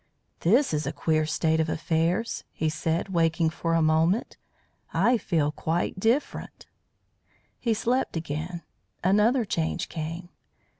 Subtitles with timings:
[0.39, 4.35] "This is a queer state of affairs," he said, waking for a moment.
[4.95, 6.65] "I feel quite different."
[7.59, 8.63] He slept again.
[9.03, 10.29] Another change came.